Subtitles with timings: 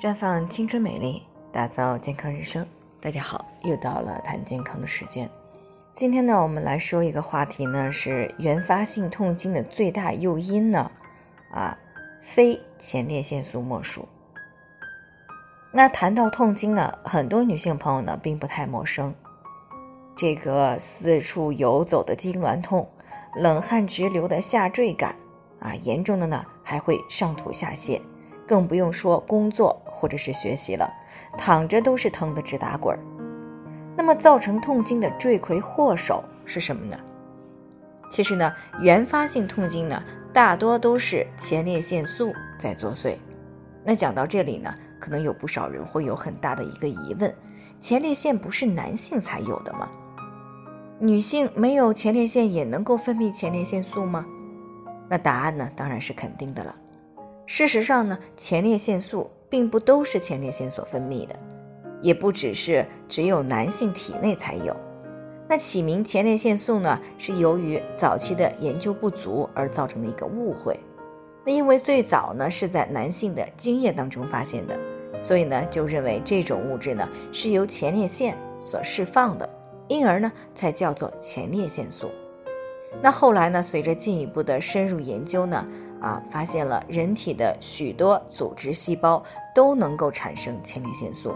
[0.00, 2.64] 绽放青春美丽，打造健康人生。
[3.00, 5.28] 大家好，又到了谈健康的时间。
[5.92, 10.88] 今天呢，我们来说一个话题呢，是原发性痛经的最大诱因呢，
[11.52, 11.76] 啊，
[12.20, 14.08] 非前列腺素莫属。
[15.72, 19.12] 那谈到痛经呢，很多女性朋友呢并不太陌生。
[20.16, 22.88] 这个四处游走的痉挛痛，
[23.34, 25.16] 冷汗直流的下坠感，
[25.58, 28.00] 啊，严重的呢还会上吐下泻。
[28.48, 30.90] 更不用说工作或者是学习了，
[31.36, 32.98] 躺着都是疼得直打滚儿。
[33.94, 36.96] 那么造成痛经的罪魁祸首是什么呢？
[38.10, 40.02] 其实呢，原发性痛经呢，
[40.32, 43.16] 大多都是前列腺素在作祟。
[43.84, 47.34] 那讲到这里呢，可能有不少人会有很大的一个疑问：
[47.78, 49.90] 前列腺不是男性才有的吗？
[50.98, 54.24] 女性没有前列腺也能够分泌前列腺素吗？
[55.08, 56.74] 那答案呢，当然是肯定的了。
[57.50, 61.34] 事实上呢，前列腺素并不都是前列腺所分泌的，
[62.02, 64.76] 也不只是只有男性体内才有。
[65.48, 70.78] 那起名前列腺素呢，是由于早期的研究不足而造成的一个误会。
[71.42, 74.78] 那因为最早呢是在男性的精液当中发现的，
[75.18, 79.48] 所以呢就认为这种物质呢是由前列腺所释放的，
[79.88, 82.10] 因而呢才叫做前列腺素。
[83.00, 85.66] 那后来呢，随着进一步的深入研究呢。
[86.00, 89.22] 啊，发现了人体的许多组织细胞
[89.54, 91.34] 都能够产生前列腺素，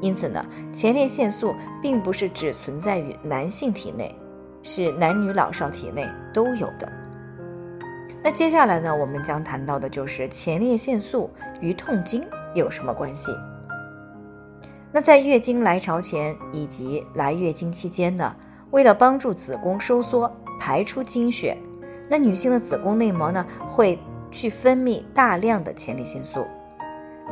[0.00, 4.14] 因此呢，前列腺素并不是只存在于男性体内，
[4.62, 6.90] 是男女老少体内都有的。
[8.22, 11.28] 那接下来呢，我们将谈到的就是前列腺素
[11.60, 13.32] 与痛经有什么关系？
[14.92, 18.36] 那在月经来潮前以及来月经期间呢，
[18.70, 21.56] 为了帮助子宫收缩、排出经血。
[22.12, 23.98] 那女性的子宫内膜呢，会
[24.30, 26.46] 去分泌大量的前列腺素。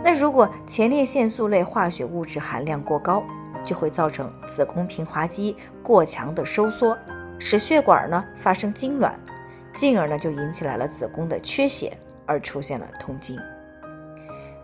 [0.02, 3.22] 那如果前列腺素类化学物质含量过高，
[3.62, 6.96] 就会造成子宫平滑肌过强的收缩，
[7.38, 9.12] 使血管呢发生痉挛，
[9.74, 11.94] 进而呢就引起来了子宫的缺血，
[12.24, 13.38] 而出现了痛经。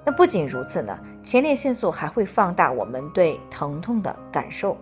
[0.02, 4.78] 那不仅如此呢，前列腺素还会放大我们对疼痛的感受，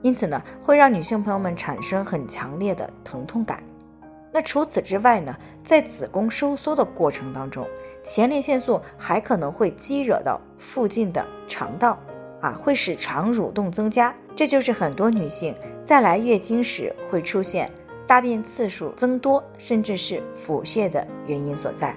[0.00, 3.62] 因此呢会让女性朋友们产生很强烈的疼痛感。
[4.34, 7.64] 那除此之外呢，在子宫收缩的过程当中，
[8.02, 11.96] 前列腺素还可能会激惹到附近的肠道，
[12.40, 17.70] 啊，会使肠蠕动增加，这就是很多女性在来月经时会出现
[18.08, 21.94] 大便次数增多，甚至是腹泻的原因所在。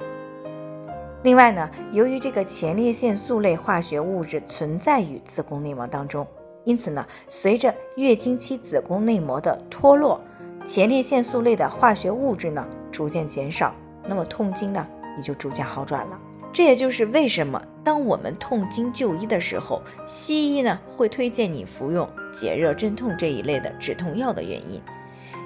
[1.24, 6.28] 另外呢，由于这个前列腺素类化学物质存在于子宫内膜当中，
[6.66, 10.22] 因此呢，随着月经期子宫内膜的脱落。
[10.68, 13.74] 前列腺素类的化学物质呢逐渐减少，
[14.06, 14.86] 那么痛经呢
[15.16, 16.20] 也就逐渐好转了。
[16.52, 24.82] 这也就是为什么当我们痛经就医的时候，西医呢会推荐你服用解热镇痛这一类的止痛药的原因，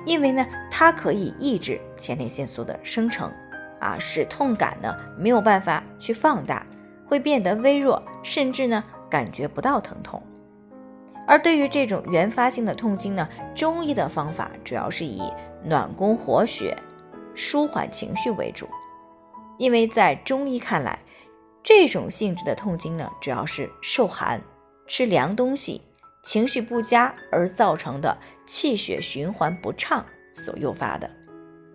[0.07, 3.31] 因为呢它可以抑制前列腺素的生成，
[3.79, 6.65] 啊使痛感呢没有办法去放大，
[7.05, 10.19] 会变得微弱，甚至呢感觉不到疼痛。
[11.27, 15.21] 而对于这种原发性的痛经呢，中医的方法主要是以
[15.63, 16.75] 暖宫活血、
[17.35, 18.67] 舒缓情绪为主。
[19.57, 20.99] 因为在中医看来，
[21.63, 24.41] 这种性质的痛经呢，主要是受寒、
[24.87, 25.81] 吃凉东西、
[26.23, 28.17] 情绪不佳而造成的
[28.47, 30.03] 气血循环不畅
[30.33, 31.09] 所诱发的。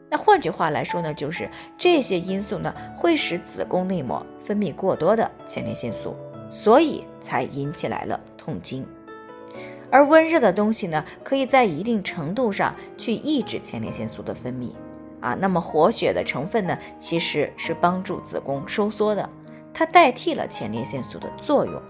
[0.08, 6.16] 那换句话来说呢，就是这些因素呢，会使子宫内膜分泌过多的前列腺素，
[6.52, 8.86] 所以才引起来了痛经。
[9.90, 14.74] 而温热的东西呢，可以在一定程度上去抑制前列腺素的分泌，
[15.20, 19.28] 啊，那么活血的成分呢，其实是帮助子宫收缩的，
[19.72, 21.80] 它代替了前列腺素的作用，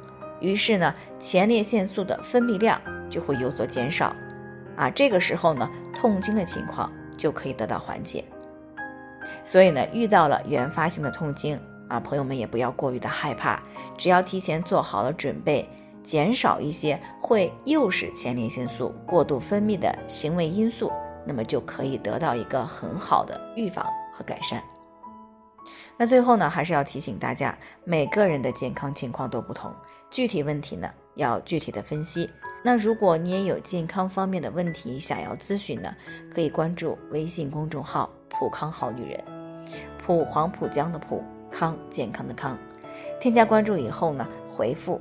[0.40, 2.78] 于是呢，前列腺素的分泌量
[3.08, 4.14] 就会有所减少，
[4.76, 8.22] 啊，这个时候呢，痛经的情况就可以得到缓解。
[9.42, 13.62] 所以呢，遇到了原发性的痛经啊，朋友们也不要过于的害怕，
[13.96, 15.66] 只要提前做好了准备。
[16.06, 20.92] 减少一些会诱使前列腺素过度分泌的行为因素，
[21.26, 24.62] 那么就可以得到一个很好的预防和改善。
[25.96, 29.74] 那最后呢，还是要提醒大家，每个人的健康情况都不同，
[30.08, 32.30] 具体问题呢要具体的分析。
[32.62, 35.92] 那如果你也有健康方面的问题想要咨询呢，
[36.32, 39.24] 可以关注微信公众号“普康好女人”，
[39.98, 41.20] 普黄浦江的普
[41.50, 42.56] 康健康的康，
[43.18, 45.00] 添加关注以后呢，回复。